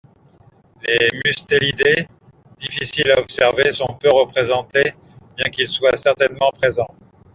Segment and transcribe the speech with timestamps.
[0.81, 2.07] Les mustélidés
[2.57, 4.95] difficiles à observer sont peu représentés
[5.37, 6.89] bien qu'ils soient certainement présents.